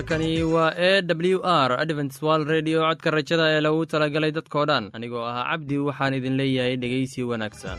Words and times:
halkani 0.00 0.42
waa 0.42 0.72
e 0.76 1.02
w 1.02 1.40
r 1.44 1.72
advents 1.80 2.22
wal 2.22 2.44
redio 2.52 2.80
codka 2.88 3.10
rajada 3.16 3.46
ee 3.54 3.60
lagu 3.66 3.82
talagalay 3.92 4.32
dadkoo 4.38 4.64
dhan 4.70 4.84
anigoo 4.96 5.24
ahaa 5.30 5.44
cabdi 5.50 5.78
waxaan 5.88 6.14
idin 6.18 6.36
leeyahay 6.40 6.76
dhegaysi 6.82 7.22
wanaagsan 7.30 7.78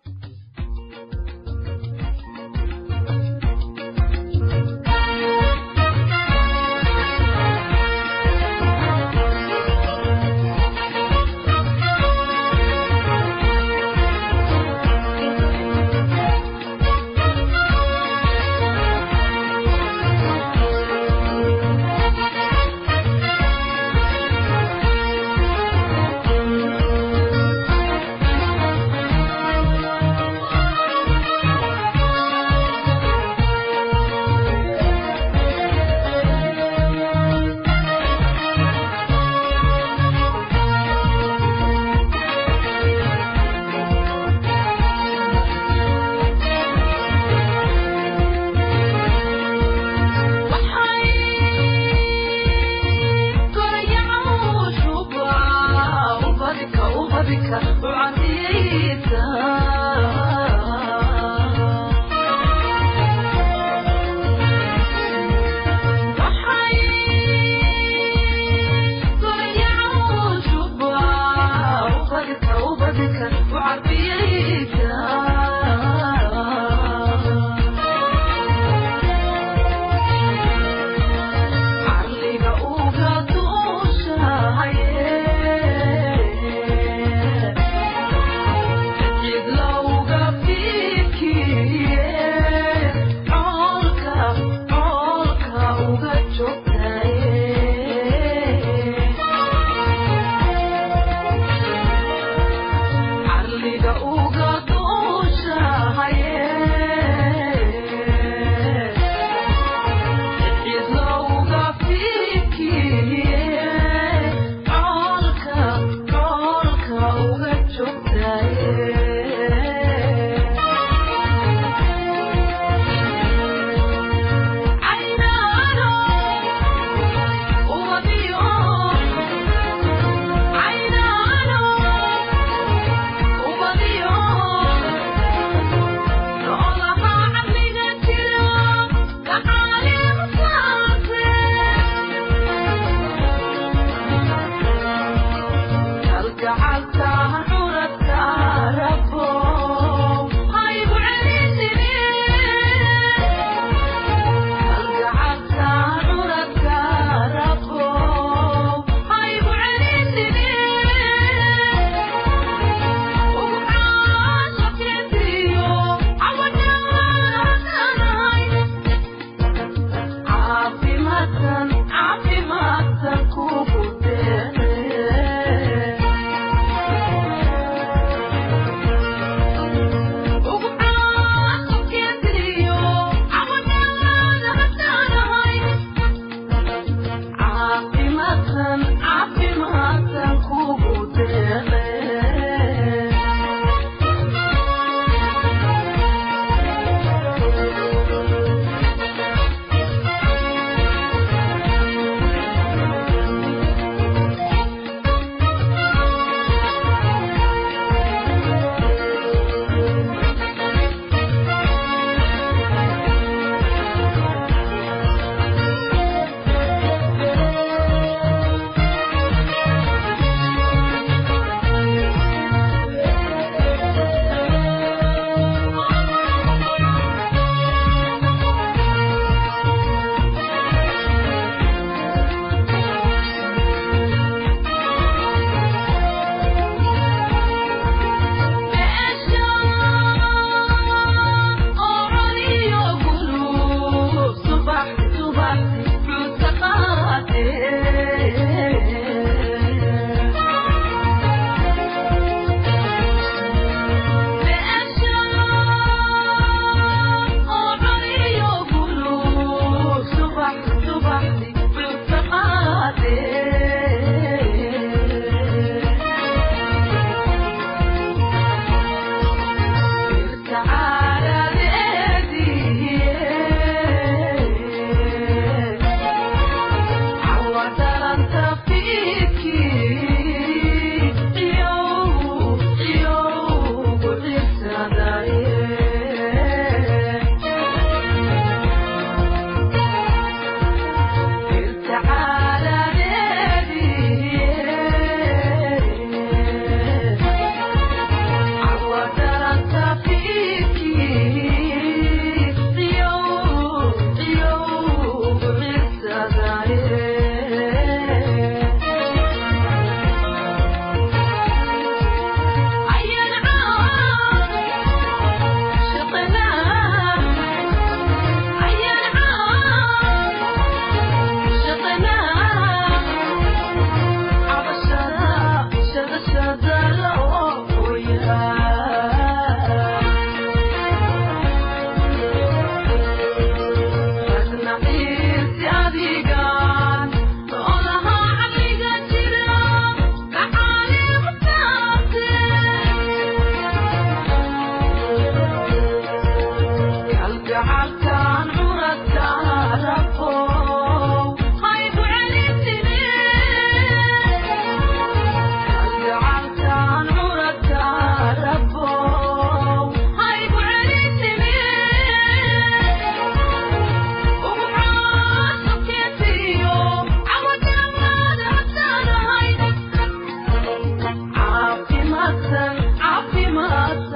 caafimaadsan 372.11 372.77
caafimaad 373.01 374.10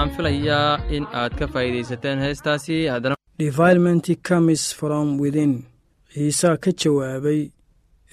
waxaan 0.00 0.16
filayaa 0.16 0.80
in 0.96 1.04
aad 1.12 1.32
ka 1.38 1.46
faa'iidaysateen 1.46 2.18
heestaasi. 2.18 2.88
Devilment 3.38 4.06
comes 4.28 4.72
from 4.74 5.18
within. 5.20 5.64
Ciisaa 6.14 6.56
ka 6.56 6.70
jawaabay 6.72 7.50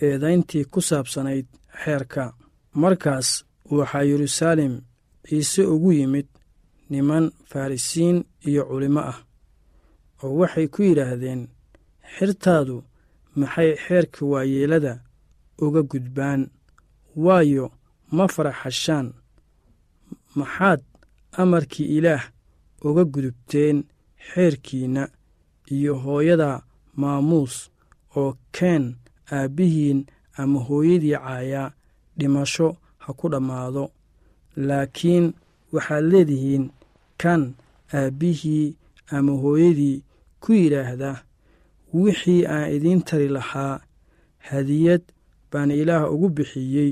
eedayntii 0.01 0.65
ku 0.71 0.81
saabsanayd 0.81 1.45
xeerka. 1.83 2.33
Markaas 2.73 3.45
waxaa 3.71 4.03
yeruusaalem 4.03 4.73
ciise 5.27 5.63
ugu 5.73 5.91
yimid 5.91 6.27
niman 6.89 7.31
farrisiin 7.49 8.17
iyo 8.47 8.63
culimmo 8.65 8.99
ah 9.11 9.19
oo 10.23 10.33
waxay 10.39 10.67
ku 10.67 10.83
yidhaahdeen 10.83 11.41
xirtaadu 12.17 12.83
maxay 13.35 13.71
xeerka 13.85 14.25
waayeelada 14.31 14.93
uga 15.65 15.81
gudbaan? 15.91 16.41
Waayo 17.25 17.71
ma 18.11 18.27
faraxashaan. 18.27 19.07
Maxaad 20.35 20.81
amarkii 21.31 21.85
ilaah 21.97 22.23
uga 22.81 23.03
gudubteen 23.05 23.83
xeerkiinna 24.29 25.09
iyo 25.71 25.95
hooyada 25.95 26.61
maamuus 26.95 27.69
oo 28.15 28.37
keen 28.51 28.95
aabbihiin 29.31 30.05
ama 30.37 30.59
hooyadii 30.59 31.11
caayaa 31.17 31.71
dhimasho 32.17 32.77
ha 32.97 33.13
ku 33.13 33.29
dhammaado. 33.29 33.91
Laakiin 34.55 35.33
waxaad 35.73 36.03
leedihiin 36.11 36.69
kan 37.17 37.53
aabbihii 37.93 38.75
ama 39.15 39.31
hooyadii 39.31 40.03
ku 40.39 40.53
yidhaahda 40.53 41.23
wixii 41.93 42.45
aan 42.45 42.71
idiin 42.75 43.01
tari 43.01 43.27
lahaa 43.29 43.79
hadiyad 44.37 45.01
baan 45.51 45.71
ilaah 45.71 46.11
ugu 46.13 46.29
bixiyey 46.29 46.91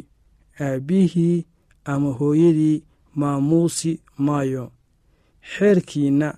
aabbihii 0.60 1.46
ama 1.86 2.10
hooyadii 2.20 2.84
maamuusi 3.15 3.91
maayo. 4.17 4.72
Xeerkiinna 5.51 6.29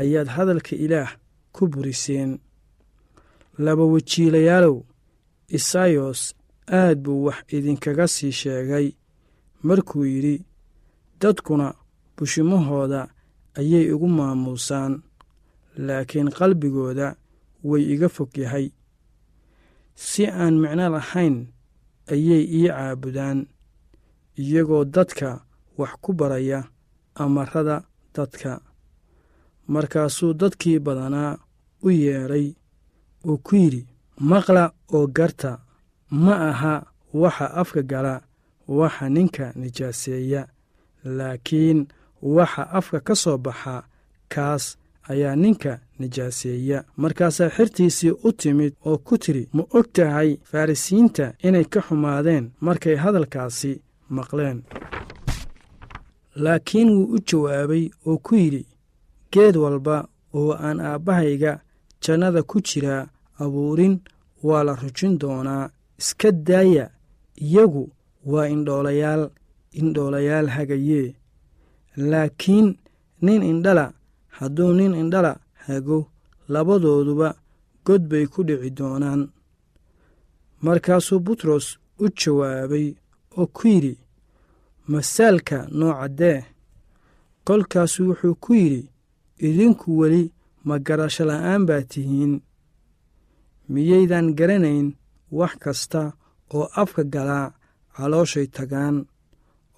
ayaad 0.00 0.28
hadalka 0.36 0.76
ilaah 0.76 1.10
ku 1.52 1.66
buriseen. 1.68 2.38
Laba 3.58 3.84
wajiilayaalow 3.92 4.76
isayos 5.48 6.34
aad 6.68 6.98
buu 7.04 7.24
wax 7.24 7.38
idinkaga 7.56 8.08
sii 8.08 8.32
sheegay. 8.32 8.86
Markuu 9.62 10.04
yidhi 10.04 10.44
dadkuna 11.20 11.74
bushimahooda 12.16 13.08
ayay 13.58 13.84
igu 13.92 14.08
maamuusaan 14.08 15.02
laakiin 15.76 16.30
qalbigooda 16.30 17.16
way 17.64 17.82
iga 17.94 18.08
fog 18.08 18.30
yahay. 18.38 18.70
Si 19.94 20.26
aan 20.26 20.54
micno 20.62 20.88
lahayn 20.94 21.36
ayay 22.12 22.42
ii 22.58 22.68
caabudaan 22.68 23.46
iyagoo 24.42 24.84
dadka 24.84 25.44
wax 25.78 25.92
ku 26.02 26.12
baraya 26.12 26.64
amarada 27.14 27.76
dadka. 28.14 28.60
Markaasuu 29.68 30.32
dadkii 30.34 30.78
badanaa 30.78 31.38
u 31.82 31.90
yeedhay 31.90 32.52
oo 33.28 33.36
ku 33.36 33.56
yidhi 33.56 33.86
maqla 34.18 34.72
oo 34.92 35.06
garta 35.06 35.58
ma 36.10 36.34
aha 36.50 36.74
waxa 37.14 37.46
afka 37.54 37.82
gala 37.82 38.14
waxa 38.68 39.08
ninka 39.08 39.52
nijaaseeya. 39.56 40.42
Laakiin 41.04 41.86
waxa 42.22 42.62
afka 42.78 43.00
ka 43.00 43.14
soo 43.14 43.38
baxa 43.38 43.82
kaas 44.28 44.78
ayaa 45.08 45.36
ninka 45.36 45.78
nijaaseeya. 45.98 46.84
Markaasaa 46.96 47.48
xertiisii 47.56 48.10
u 48.26 48.32
timid 48.32 48.72
oo 48.84 48.98
ku 48.98 49.18
tidhi 49.18 49.48
ma 49.52 49.62
og 49.70 49.86
tahay 49.92 50.30
farrisiinta 50.50 51.34
inay 51.46 51.64
ka 51.64 51.80
xumaadeen 51.86 52.50
markay 52.60 52.96
hadalkaasi 52.96 53.82
maqleen 54.16 54.58
laakiin 56.34 56.88
wuu 56.90 57.12
u 57.14 57.18
jawaabay 57.28 57.84
oo 58.06 58.18
ku 58.18 58.34
yidhi 58.36 58.66
geed 59.32 59.56
walba 59.56 60.08
oo 60.34 60.52
aan 60.66 60.80
aabbahayga 60.80 61.60
jannada 62.02 62.42
ku 62.42 62.60
jiraa 62.60 63.08
abuurin 63.42 64.00
waa 64.42 64.64
la 64.64 64.74
rujin 64.74 65.18
doonaa. 65.18 65.70
Iska 65.98 66.32
daaya 66.32 66.90
iyagu 67.36 67.84
waa 68.26 68.48
indhoolayaal 68.48 69.30
indhoolayaal 69.80 70.46
hagayee. 70.56 71.14
Laakiin 71.96 72.76
nin 73.22 73.42
indhala 73.42 73.92
hadduu 74.28 74.72
nin 74.72 74.94
indhala 74.94 75.32
hago 75.66 75.98
labadooduba 76.48 77.28
god 77.86 78.02
bay 78.10 78.26
ku 78.26 78.42
dhici 78.44 78.70
doonaan. 78.70 79.28
Markaasuu 80.62 81.20
butros 81.20 81.78
u 81.98 82.08
jawaabay 82.18 82.94
oo 83.38 83.46
ku 83.46 83.68
yidhi 83.68 83.98
masaalka 84.90 85.58
noocaddee 85.78 86.38
kolkaasu 87.46 88.00
wuxuu 88.08 88.34
ku 88.44 88.54
yidhi 88.54 88.88
idinku 89.46 89.98
weli 89.98 90.22
ma 90.66 90.74
garasho 90.86 91.24
la'aan 91.30 91.62
baa 91.68 91.82
tihiin. 91.90 92.32
Miyaydan 93.72 94.26
garanayn 94.38 94.88
wax 95.38 95.52
kasta 95.62 96.02
oo 96.54 96.66
afka 96.82 97.02
galaa 97.14 97.46
calooshay 97.96 98.46
tagaan 98.56 98.96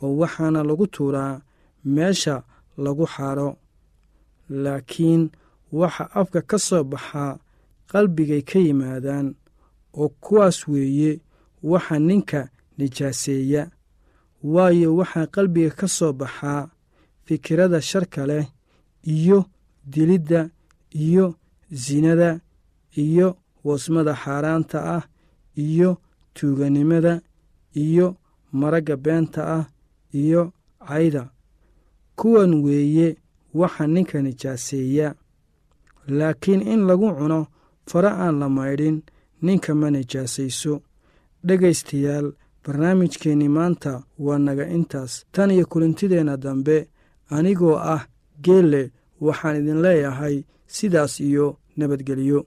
oo 0.03 0.13
waxaana 0.21 0.61
lagu 0.69 0.87
tuuraa 0.95 1.41
meesha 1.95 2.35
lagu 2.85 3.07
xaadho 3.15 3.49
laakiin 4.65 5.23
waxa 5.81 6.05
afka 6.21 6.41
ka 6.51 6.59
soo 6.67 6.85
baxaa 6.93 7.39
qalbigay 7.91 8.43
ka 8.51 8.59
yimaadaan 8.67 9.27
oo 10.01 10.09
kuwaas 10.25 10.59
weeye 10.69 11.13
waxa 11.71 11.97
ninka 12.09 12.41
nijaaseeya 12.79 13.63
waayo 14.53 14.89
waxaa 14.99 15.27
qalbiga 15.35 15.71
ka 15.79 15.87
soo 15.97 16.13
baxaa 16.21 16.69
fikirada 17.27 17.81
sharka 17.91 18.27
leh 18.31 18.47
iyo 19.15 19.39
dilidda 19.93 20.41
iyo 21.07 21.27
sinada 21.85 22.31
iyo 23.05 23.29
wasmada 23.65 24.15
xaaraanta 24.23 24.79
ah 24.97 25.05
iyo 25.57 25.91
tuuganimada 26.35 27.15
iyo 27.85 28.07
maragga 28.53 28.97
beenta 28.97 29.43
ah 29.59 29.65
iyo 30.13 30.53
cayda. 30.89 31.31
Kuwan 32.17 32.53
weeye 32.65 33.17
waxa 33.55 33.87
ninka 33.87 34.23
nijaaseeya 34.23 35.15
laakiin 36.19 36.63
in 36.73 36.81
lagu 36.89 37.09
cuno 37.19 37.41
fara 37.91 38.11
aan 38.25 38.39
la 38.41 38.49
maydhin 38.49 38.97
ninka 39.43 39.75
ma 39.75 39.89
nijaasayso 39.91 40.75
dhegaystayaal 41.47 42.29
barnaamijkeenni 42.65 43.49
maanta 43.49 44.03
waa 44.19 44.39
naga 44.39 44.65
intaas. 44.77 45.25
Tan 45.33 45.51
iyo 45.51 45.67
kulintideenna 45.67 46.37
dambe 46.37 46.89
anigoo 47.31 47.77
ah 47.95 48.03
geelle 48.45 48.83
waxaan 49.21 49.57
idin 49.61 49.83
leeyahay 49.83 50.37
sidaas 50.67 51.21
iyo 51.21 51.47
nabadgelyo 51.77 52.47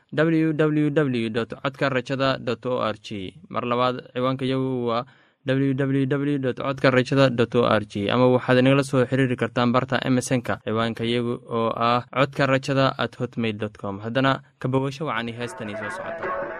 w 0.11 0.53
w 0.53 0.89
w 0.91 1.29
codka 1.63 1.89
rajada 1.89 2.37
o 2.65 2.83
r 2.83 2.95
g 3.05 3.33
mar 3.49 3.63
labaad 3.63 3.95
ciwaanka 4.13 4.45
yagu 4.45 4.87
waa 4.87 5.05
w 5.45 5.73
w 5.73 6.05
w 6.05 6.53
codka 6.53 6.91
rajada 6.91 7.45
o 7.59 7.65
r 7.65 7.83
g 7.85 8.09
ama 8.11 8.27
waxaad 8.27 8.57
inagala 8.59 8.83
soo 8.83 9.05
xiriiri 9.05 9.35
kartaan 9.35 9.71
barta 9.71 9.97
emesonka 10.07 10.59
ciwaanka 10.65 11.03
yagu 11.03 11.39
oo 11.49 11.71
ah 11.75 12.03
codka 12.13 12.45
rajada 12.45 12.85
at 12.97 13.15
hotmail 13.19 13.57
com. 13.81 13.99
Haddana 13.99 14.41
kabawasho 14.59 15.05
wacani 15.05 15.31
heestani 15.31 15.73
soo 15.79 15.89
socota 15.89 16.50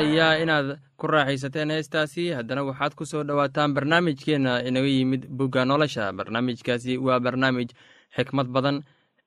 filayaa 0.00 0.40
inaad 0.42 0.78
ku 0.96 1.06
raaxaysateen 1.06 1.70
heestaasi. 1.70 2.32
Haddana 2.32 2.64
waxaad 2.64 2.94
ku 2.94 3.04
soo 3.04 3.22
dhowaataan 3.24 3.74
barnaamijkeenna 3.74 4.62
inaga 4.68 4.88
yimid 4.88 5.26
bugga 5.28 5.64
nolosha. 5.64 6.12
Barnaamijkaasi 6.12 6.98
waa 6.98 7.20
barnaamij 7.20 7.68
xikmad 8.16 8.48
badan 8.48 8.82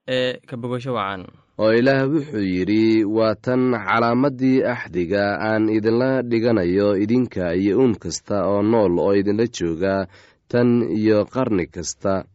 ee 0.07 0.39
ka 0.47 0.57
bogasho 0.57 0.93
wacan. 0.93 1.25
Oo 1.57 1.71
ilaah 1.71 2.09
wuxuu 2.09 2.41
yidhi 2.41 3.05
waa 3.05 3.35
tan 3.35 3.71
calaamaddii 3.71 4.63
axdiga 4.65 5.37
aan 5.39 5.69
idinla 5.69 6.21
dhiganayo 6.23 6.97
idinka 6.97 7.53
iyo 7.55 7.77
uun 7.79 7.95
kasta 7.95 8.45
oo 8.49 8.61
nool 8.61 8.97
oo 8.99 9.13
idinla 9.13 9.45
jooga 9.47 10.07
tan 10.49 10.81
iyo 10.89 11.25
qarni 11.25 11.67
kasta. 11.67 12.25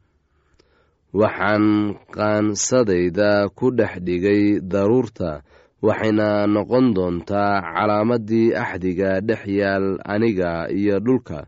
Waxaan 1.13 1.97
qaansadayda 2.15 3.49
ku 3.57 3.71
dhex 3.75 3.99
dhigay 4.07 4.61
daruurta 4.61 5.43
waxayna 5.87 6.47
noqon 6.55 6.87
doontaa 6.97 7.63
calaamaddii 7.75 8.55
axdiga 8.63 9.11
dhex 9.29 9.43
yaal 9.61 9.87
aniga 10.05 10.51
iyo 10.79 10.97
dhulka. 11.07 11.47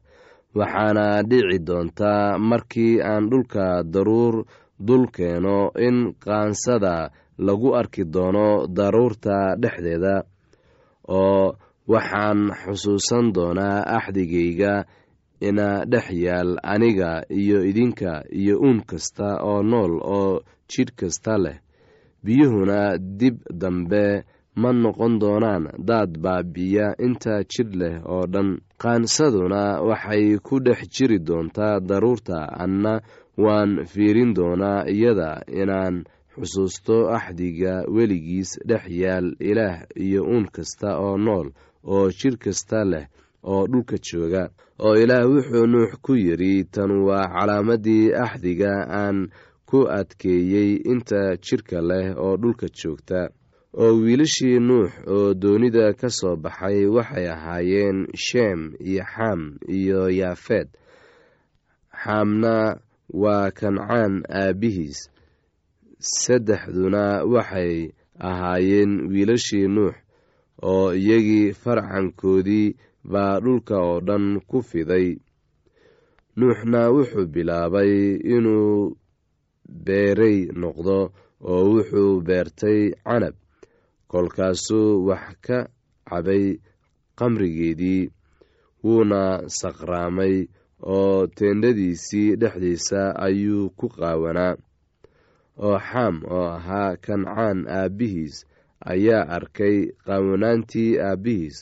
Waxaana 0.55 1.23
dhici 1.31 1.59
doontaa 1.69 2.39
markii 2.39 3.01
aan 3.03 3.31
dhulka 3.31 3.83
daruur 3.93 4.45
dul 4.87 5.05
keeno 5.17 5.71
in 5.87 6.15
qaansada 6.25 7.11
lagu 7.39 7.75
arki 7.81 8.05
doono 8.15 8.67
daruurta 8.77 9.37
dhexdeeda 9.63 10.17
oo 11.09 11.55
waxaan 11.93 12.41
xusuusan 12.63 13.33
doonaa 13.35 13.83
axdigayga 13.99 14.85
ina 15.49 15.69
dhex 15.93 16.07
yaal 16.27 16.51
aniga 16.63 17.11
iyo 17.41 17.59
idinka 17.71 18.13
iyo 18.41 18.55
uun 18.61 18.79
kasta 18.91 19.29
oo 19.43 19.63
nool 19.63 19.93
oo 20.03 20.41
jidh 20.71 20.93
kasta 20.99 21.35
leh 21.45 21.57
biyuhuna 22.25 22.99
dib 22.99 23.37
dambe 23.61 24.25
ma 24.61 24.71
noqon 24.73 25.19
doonaan 25.21 25.65
daad 25.89 26.19
baabi'iya 26.25 26.87
inta 27.07 27.35
jidh 27.53 27.75
leh 27.81 27.95
oo 28.15 28.27
dhan. 28.33 28.59
Qaansaduna 28.83 29.63
waxay 29.89 30.39
ku 30.47 30.55
dhex 30.61 30.81
jiri 30.95 31.19
doontaa 31.19 31.81
daruurta 31.89 32.39
anna 32.65 33.01
waan 33.45 33.71
fiirin 33.93 34.35
doonaa 34.37 34.85
iyada 34.95 35.31
inaan 35.61 36.05
xusuusto 36.35 36.97
axdiga 37.17 37.75
weligiis 37.95 38.51
dhex 38.69 38.85
yaal 39.03 39.27
ilaah 39.51 39.77
iyo 39.97 40.23
uun 40.25 40.47
kasta 40.55 40.99
oo 41.05 41.17
nool 41.27 41.49
oo 41.85 42.09
jidh 42.19 42.39
kasta 42.45 42.85
leh 42.85 43.07
oo 43.45 43.67
dhulka 43.71 43.97
jooga. 44.07 44.45
Oo 44.85 44.95
ilaah 45.03 45.25
wuxuu 45.33 45.67
nuux 45.73 45.93
ku 46.05 46.13
yidhi 46.17 46.65
tan 46.75 46.91
waa 47.07 47.29
calaamaddii 47.35 48.13
axdiga 48.25 48.73
aan 49.01 49.29
ku 49.71 49.79
adkeeyey 49.99 50.71
inta 50.93 51.21
jidhka 51.45 51.79
leh 51.91 52.07
oo 52.25 52.35
dhulka 52.43 52.67
joogta. 52.79 53.21
Oo 53.83 53.93
wiilashii 54.03 54.59
nuux 54.69 54.91
oo 55.15 55.35
doonida 55.43 55.93
ka 56.01 56.09
soo 56.19 56.37
baxay 56.45 56.87
waxay 56.97 57.27
ahaayeen 57.35 57.99
sheem 58.27 58.61
iyo 58.89 59.05
xam 59.15 59.41
iyo 59.79 60.01
yaafeed 60.21 60.69
xaamna 62.03 62.55
waa 63.23 63.51
kancaan 63.59 64.15
aabbihiis 64.41 64.99
saddexduna 65.99 67.05
waxay 67.35 67.75
ahaayeen 68.29 68.93
wiilashii 69.13 69.69
nuux 69.77 69.95
oo 70.71 70.93
iyagii 70.95 71.53
farcankoodii 71.63 72.69
baa 73.13 73.41
dhulka 73.45 73.77
oo 73.89 74.01
dhan 74.07 74.41
ku 74.51 74.59
fiday. 74.63 75.09
Nuuxna 76.37 76.81
wuxuu 76.95 77.27
bilaabay 77.35 77.93
inuu 78.35 78.97
beerey 79.87 80.39
noqdo 80.61 80.99
oo 81.51 81.63
wuxuu 81.73 82.21
beertay 82.27 82.81
canab. 83.05 83.35
Kolkaasuu 84.11 85.07
wax 85.09 85.27
ka 85.47 85.59
cabay 86.09 86.45
qamrigeedii 87.19 88.11
wuuna 88.85 89.23
saqraamay 89.61 90.37
oo 90.95 91.27
teendhadiisii 91.37 92.37
dhexdiisa 92.41 93.01
ayuu 93.27 93.71
ku 93.79 93.87
qaawanaa. 93.89 94.57
Oo 95.67 95.79
xam 95.89 96.15
oo 96.37 96.47
ahaa 96.59 96.97
kancaan 97.05 97.59
aabbihiis 97.79 98.37
ayaa 98.93 99.29
arkay 99.37 99.77
qaawanaantii 100.07 100.99
aabbihiis. 101.09 101.57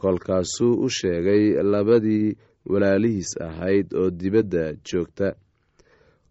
Kolkaasuu 0.00 0.74
u 0.84 0.88
sheegay 0.98 1.44
labadii 1.72 2.36
walaalihiis 2.70 3.30
ahayd 3.48 3.86
oo 3.94 4.10
dibadda 4.10 4.64
joogta 4.88 5.28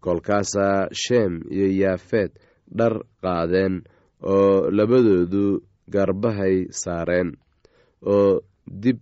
kolkaasaa 0.04 0.88
sheem 1.02 1.32
iyo 1.56 1.68
yaafeed 1.82 2.30
dhar 2.78 2.94
qaadeen 3.22 3.74
oo 4.32 4.70
labadoodu 4.76 5.44
garbahay 5.94 6.56
saareen 6.82 7.30
oo 8.14 8.40
dib 8.82 8.98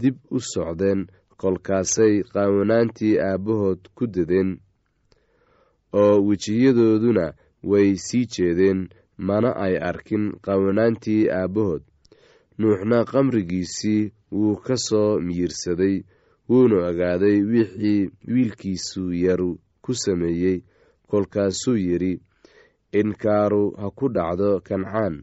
dib 0.00 0.16
u 0.36 0.38
socdeen 0.52 1.00
kolkaasay 1.40 2.14
qaawanaantii 2.32 3.14
aabbahood 3.28 3.80
ku 3.96 4.04
dadeen 4.14 4.50
oo 6.00 6.14
wejiyadooduna 6.28 7.26
way 7.70 7.88
sii 8.06 8.26
jeedeen. 8.34 8.80
Mana 9.28 9.50
ay 9.64 9.74
arkin 9.90 10.24
qaawanaantii 10.44 11.30
aabbahood. 11.30 11.82
Nuuxna 12.58 12.98
qamrigiisii 13.10 14.12
wuu 14.32 14.56
ka 14.66 14.74
soo 14.86 15.20
miyirsaday 15.26 15.96
wuuna 16.48 16.76
ogaaday 16.88 17.38
wixii 17.52 18.10
wiilkiisu 18.32 19.02
yaru 19.24 19.50
ku 19.84 19.92
sameeyey 20.02 20.58
kolkaasuu 21.10 21.76
yidhi 21.86 22.12
inkaaru 23.00 23.64
ha 23.80 23.86
ku 23.98 24.06
dhacdo 24.14 24.50
kancaan. 24.66 25.14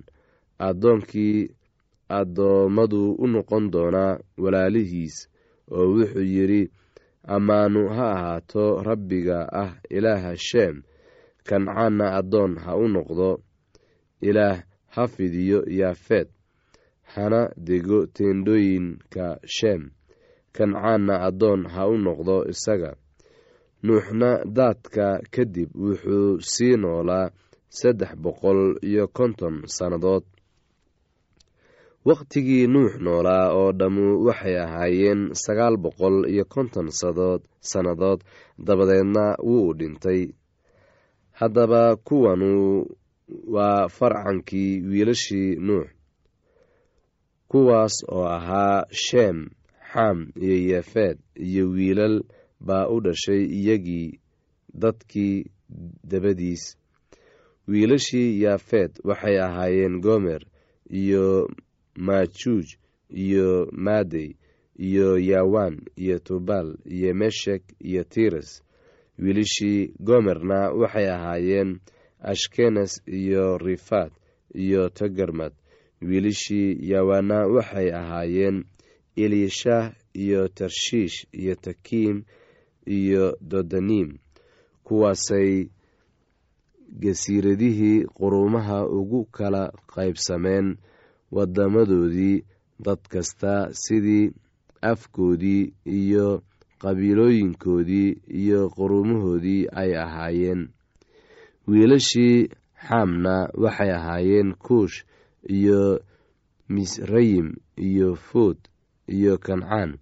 Addoonkii 0.67 1.50
addoommadu 2.19 3.02
u 3.24 3.26
noqon 3.34 3.63
doonaa 3.74 4.19
walaalihiis. 4.41 5.15
Oo 5.76 5.86
wuxuu 5.95 6.28
yidhi 6.36 6.62
ammaanu 7.36 7.82
ha 7.95 8.06
ahaato 8.15 8.63
rabbiga 8.88 9.38
ah 9.63 9.71
ilaaha 9.89 10.32
sheem 10.47 10.76
kancaanna 11.47 12.06
addoon 12.19 12.52
ha 12.63 12.71
u 12.78 12.86
noqdo. 12.95 13.30
Ilaah 14.21 14.58
ha 14.93 15.04
fidiyo 15.13 15.60
yaafeed. 15.80 16.28
Hana 17.13 17.41
dego 17.67 18.06
teendhooyinka 18.15 19.26
sheem 19.56 19.82
kancaanna 20.56 21.15
addoon 21.28 21.62
ha 21.74 21.82
u 21.88 21.95
noqdo 22.06 22.36
isaga 22.54 22.91
nuuxna 23.86 24.30
daadka 24.58 25.08
kadib 25.34 25.70
wuxuu 25.84 26.39
sii 26.52 26.76
noolaa 26.84 27.28
saddex 27.80 28.12
boqol 28.24 28.62
iyo 28.89 29.08
konton 29.17 29.56
sannadood. 29.76 30.24
Wakhtigii 32.08 32.67
nuux 32.74 32.91
noolaa 33.06 33.46
oo 33.60 33.72
dhammu 33.80 34.06
waxay 34.26 34.56
ahaayeen 34.65 35.22
sagaal 35.44 35.76
boqol 35.84 36.15
iyo 36.34 36.46
konton 36.54 36.88
sadood 37.00 37.41
sannadood 37.72 38.20
dabadeedna 38.65 39.26
wuu 39.50 39.74
dhintay. 39.80 40.22
Haddaba 41.39 41.96
kuwanu 42.08 42.52
waa 43.56 43.88
farcankii 43.98 44.72
wiilashii 44.89 45.50
nuux 45.67 45.88
kuwaas 47.52 47.96
oo 48.15 48.26
ahaa 48.38 48.86
sheem 49.04 49.38
xam 49.91 50.17
iyo 50.46 50.56
yeefeed 50.70 51.17
iyo 51.48 51.63
wiilal 51.76 52.15
baa 52.65 52.88
u 52.88 53.00
dhashay 53.02 53.43
iyagii 53.60 54.19
dadkii 54.74 55.45
dabadiis. 56.12 56.78
Wiilashii 57.67 58.41
yaafeed 58.43 58.91
waxay 59.04 59.38
ahaayeen 59.41 60.00
gomer 60.02 60.41
iyo 60.89 61.50
maajuuj 61.95 62.65
iyo 63.10 63.69
maadey 63.71 64.30
iyo 64.88 65.17
yawaan 65.19 65.78
iyo 65.95 66.19
tubal 66.19 66.67
iyo 66.86 67.13
meshek 67.13 67.63
iyo 67.80 68.04
tiras 68.04 68.63
wiilashii 69.19 69.93
gomerna 70.00 70.60
waxay 70.82 71.08
ahaayeen 71.15 71.80
ashkenes 72.19 73.02
iyo 73.08 73.58
rifaat 73.58 74.12
iyo 74.54 74.89
tagarmad. 74.89 75.54
Wiilashii 76.02 76.78
yawaana 76.91 77.47
waxay 77.47 77.89
ahaayeen 77.93 78.63
elishah 79.15 79.93
iyo 80.13 80.47
tarshiish 80.47 81.28
iyo 81.32 81.56
takiim 81.56 82.24
iyo 82.86 83.38
dodanim 83.41 84.17
kuwaasay 84.84 85.70
gasiiradihii 87.02 88.06
quruumaha 88.17 88.88
ugu 88.88 89.26
kala 89.26 89.72
qaybsameen 89.94 90.78
wadamadoodii 91.32 92.44
dad 92.80 93.00
kasta 93.10 93.70
sidii 93.74 94.32
afkoodii 94.82 95.74
iyo 95.86 96.44
qabiilooyinkoodii 96.82 98.10
iyo 98.41 98.70
quruumahoodii 98.70 99.67
ay 99.72 99.91
ahaayeen. 99.98 100.70
Wiilashii 101.67 102.50
xaamna 102.88 103.50
waxay 103.63 103.91
ahaayeen 103.94 104.54
kuush 104.54 105.04
iyo 105.50 106.00
misrayim 106.70 107.54
iyo 107.78 108.15
fuud 108.15 108.58
iyo 109.08 109.38
kancaan 109.38 109.98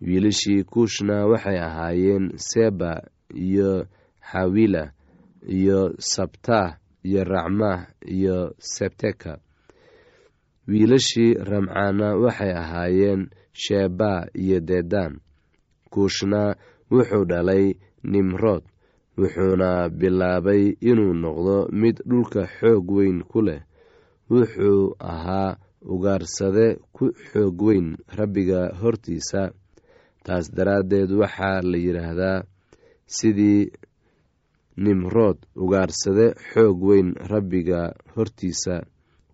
wiilashii 0.00 0.64
kuushna 0.64 1.26
waxay 1.26 1.58
ahaayeen 1.58 2.32
seba 2.36 3.02
iyo 3.34 3.86
xawila 4.32 4.92
iyo 5.48 5.94
sabtah 5.98 6.78
iyo 7.02 7.24
racmah 7.24 7.86
iyo 8.06 8.54
sebteka. 8.58 9.38
Wiilashii 10.68 11.34
ramcaana 11.34 12.16
waxay 12.16 12.52
ahaayeen 12.52 13.30
sheba 13.52 14.26
iyo 14.34 14.60
dedan. 14.60 15.20
Kuushna 15.90 16.56
wuxuu 16.90 17.24
dhalay 17.24 17.74
nimrood 18.02 18.62
wuxuuna 19.18 19.88
bilaabay 19.88 20.74
inuu 20.80 21.14
noqdo 21.14 21.68
mid 21.72 21.96
dhulka 22.08 22.46
xoog 22.58 22.90
weyn 22.90 23.22
ku 23.22 23.42
leh. 23.42 23.62
Wuxuu 24.30 24.94
ahaa 24.98 25.56
ugaarsade 25.80 26.66
ku 26.92 27.04
xoog 27.30 27.62
weyn 27.62 27.96
rabbiga 28.16 28.74
hortiisa 28.80 29.52
taas 30.26 30.46
daraaddeed 30.56 31.10
waxaa 31.22 31.58
la 31.70 31.78
yidhaahdaa 31.86 32.38
sidii 33.16 33.70
nimrood 34.84 35.38
ugaarsade 35.62 36.26
xoog 36.50 36.78
weyn 36.88 37.08
rabbiga 37.30 37.80
hortiisa 38.14 38.74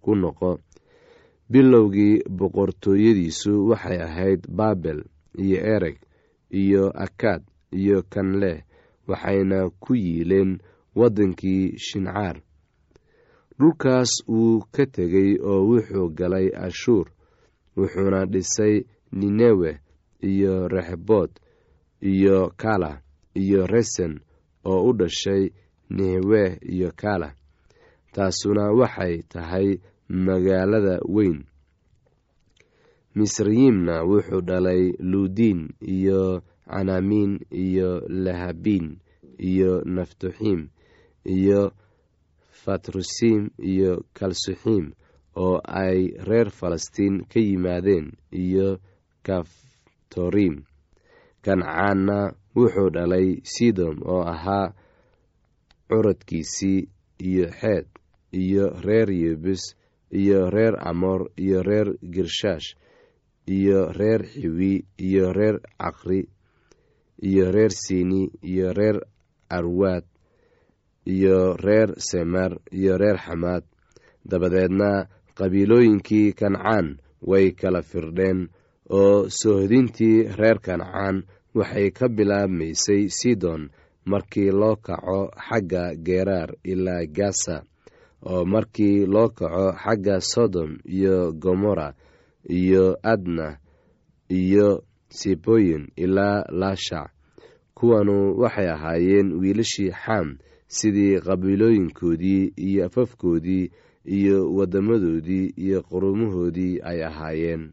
ku 0.03 0.13
noqo. 0.23 0.51
Bilowgii 1.53 2.23
boqortooyadiisu 2.39 3.53
waxay 3.71 3.99
ahayd 4.09 4.41
baabel 4.59 5.01
iyo 5.45 5.59
ereg 5.77 5.97
iyo 6.63 6.85
akaad 7.05 7.43
iyo 7.81 7.99
kanleh 8.13 8.59
waxayna 9.09 9.59
ku 9.83 9.93
yiileen 9.95 10.51
waddankii 10.99 11.65
shincaar. 11.87 12.37
Dhulkaas 13.59 14.13
wuu 14.29 14.65
ka 14.75 14.85
tegey 14.95 15.31
oo 15.51 15.61
wuxuu 15.71 16.09
galay 16.19 16.49
ashuur 16.67 17.07
wuxuuna 17.77 18.21
dhisay 18.33 18.75
ninewe 19.13 19.71
iyo 20.31 20.69
rexbood 20.69 21.31
iyo 22.13 22.53
kala 22.57 23.03
iyo 23.35 23.67
resen 23.67 24.21
oo 24.65 24.81
u 24.89 24.93
dhashay 24.99 25.45
nehwe 25.91 26.59
iyo 26.75 26.91
kala. 27.03 27.35
Taasuna 28.13 28.65
waxay 28.81 29.23
tahay 29.33 29.69
magaalada 30.09 31.01
weyn. 31.15 31.45
Misrayimna 33.15 33.97
wuxuu 34.11 34.41
dhalay 34.49 34.83
luudiin 35.11 35.61
iyo 35.97 36.43
canaamiin 36.69 37.33
iyo 37.65 37.91
lahabiin 38.25 38.89
iyo 39.51 39.73
naftuxiim 39.95 40.69
iyo 41.37 41.63
fatrusiim 42.63 43.43
iyo 43.73 43.93
kalsuxiim 44.19 44.87
oo 45.45 45.61
ay 45.83 45.99
reer 46.29 46.49
falastiin 46.59 47.25
ka 47.31 47.41
yimaadeen 47.41 48.07
iyo 48.45 48.69
kaftoriim 50.13 50.57
kancaanna 51.45 52.19
wuxuu 52.57 52.91
dhalay 52.95 53.41
sidom 53.53 53.97
oo 54.05 54.23
ahaa 54.35 54.75
curadkiisii 55.89 56.89
iyo 57.29 57.47
xeed 57.61 57.87
iyo 58.33 58.67
reer 58.85 59.11
yebus 59.11 59.77
iyo 60.11 60.51
reer 60.51 60.75
amoor 60.91 61.31
iyo 61.37 61.63
reer 61.63 61.89
girshaash 62.13 62.69
iyo 63.47 63.93
reer 63.93 64.23
xiwi 64.33 64.85
iyo 64.99 65.33
reer 65.33 65.57
caqri 65.81 66.29
iyo 67.23 67.51
reer 67.53 67.71
siini 67.71 68.31
iyo 68.43 68.73
reer 68.73 69.01
arwaad 69.49 70.05
iyo 71.07 71.57
reer 71.57 71.91
semer 71.99 72.53
iyo 72.73 72.99
reer 72.99 73.17
xamaad 73.19 73.65
dabadeedna 74.31 75.09
qabiilooyinkii 75.39 76.33
kancaan 76.33 76.99
way 77.31 77.51
kala 77.53 77.83
firdheen 77.83 78.49
oo 79.01 79.29
soohdintii 79.41 80.19
reer 80.39 80.59
kancaan 80.67 81.17
waxay 81.59 81.89
ka 81.99 82.07
bilaabmaysay 82.17 83.03
sidon 83.19 83.63
markii 84.11 84.51
loo 84.61 84.77
kaco 84.87 85.21
xagga 85.49 85.85
geeraar 86.07 86.51
ilaa 86.73 87.05
gasa 87.17 87.57
oo 88.31 88.45
markii 88.45 89.07
loo 89.15 89.29
kaco 89.39 89.67
xagga 89.83 90.17
sodom 90.33 90.71
iyo 90.97 91.33
gomora 91.43 91.89
iyo 92.59 92.85
adna 93.13 93.49
iyo 94.41 94.69
siboyin 95.19 95.85
ilaa 95.97 96.45
laashac 96.61 97.11
kuwanu 97.75 98.17
waxay 98.41 98.69
ahaayeen 98.75 99.29
wiilashii 99.41 99.91
xam 100.03 100.29
sidii 100.67 101.21
qabiilooyinkoodii 101.27 102.53
iyo 102.57 102.87
afafkoodii 102.87 103.71
iyo 104.17 104.39
waddamadoodii 104.57 105.47
iyo 105.65 105.83
qurumahoodii 105.83 106.81
ay 106.91 107.05
ahaayeen 107.05 107.73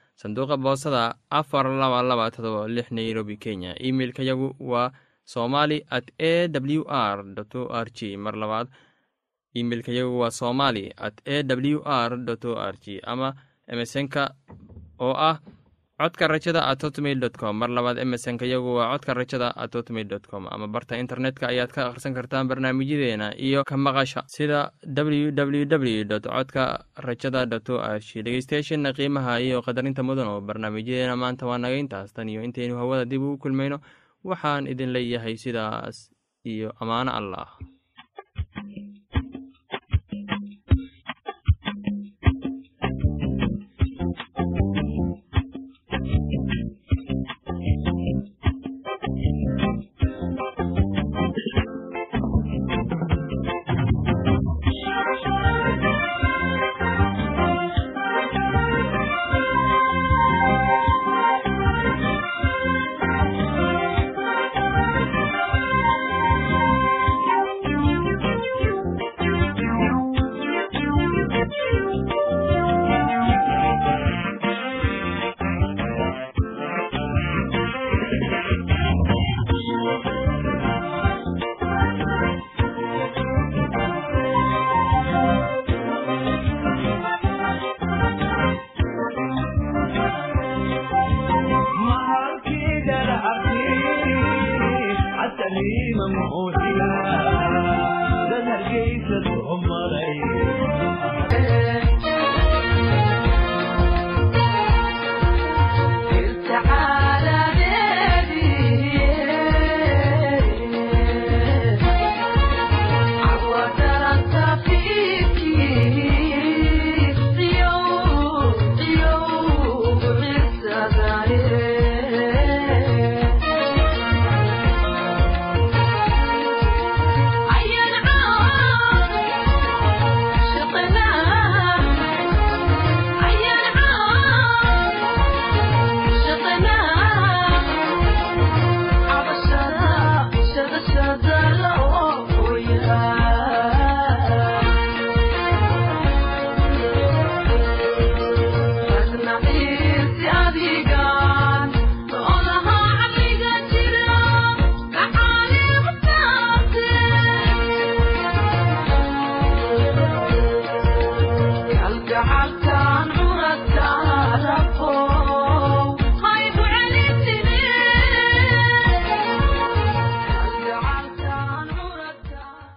sanduuqa 0.21 0.55
boosada 0.65 1.03
afar 1.39 1.65
laba 1.81 1.99
laba 2.09 2.25
todoba 2.35 2.61
lix 2.75 2.87
nairobi 2.97 3.35
kenya. 3.43 3.71
Emeilka 3.87 4.21
yagu 4.29 4.47
waa 4.71 4.91
somali 5.33 5.77
at 5.89 6.07
a 6.19 6.47
w 6.47 6.83
r 6.87 7.17
o 7.59 7.61
r 7.85 7.87
g 7.97 8.17
mar 8.17 8.35
labaad 8.41 8.67
imeilka 9.59 9.91
yagu 9.91 10.19
waa 10.21 10.31
somali 10.31 10.83
at 10.97 11.15
a 11.25 11.43
w 11.43 11.81
r 11.85 12.11
o 12.49 12.51
r 12.71 12.75
g 12.83 12.99
ama 13.11 13.33
emesonka 13.67 14.23
oo 14.99 15.13
ah 15.29 15.37
codka 16.01 16.27
rajada 16.27 16.61
at 16.71 16.81
hotmail 16.83 17.19
com. 17.41 17.53
Mar 17.61 17.69
labaad 17.69 17.97
emesonka 18.03 18.45
yagu 18.45 18.75
waa 18.77 18.87
codka 18.93 19.13
rajada 19.19 19.47
at 19.55 19.71
hotmail 19.77 20.07
dot 20.13 20.25
com. 20.31 20.47
Ama 20.51 20.67
barta 20.67 20.97
internetka 21.03 21.47
ayaad 21.53 21.71
ka 21.75 21.81
akhrisan 21.89 22.13
kartaan 22.17 22.47
barnaamijyadeena 22.51 23.27
iyo 23.47 23.63
ka 23.63 23.77
maqasha 23.77 24.23
sida 24.27 24.71
w 24.83 25.31
w 25.31 25.65
w 25.65 26.03
dot 26.11 26.25
codka 26.25 26.85
rajada 27.07 27.45
dot 27.45 27.69
o 27.69 27.77
r 27.79 27.99
g 27.99 28.21
dhegeystayaasheena 28.25 28.93
qiimaha 28.97 29.39
iyo 29.47 29.61
qadarinta 29.61 30.03
mudan 30.03 30.27
oo 30.33 30.41
barnaamijyadeena 30.41 31.15
maanta 31.15 31.45
waa 31.45 31.57
naga 31.57 32.05
tan 32.15 32.29
iyo 32.29 32.41
intaynu 32.43 32.75
hawada 32.81 33.05
dib 33.05 33.21
ugu 33.21 33.37
kulmayno 33.37 33.77
waxaan 34.23 34.67
idin 34.67 34.89
leeyahay 34.95 35.37
sidaas 35.37 36.09
iyo 36.45 36.73
ammaano 36.81 37.11
allah 37.19 37.47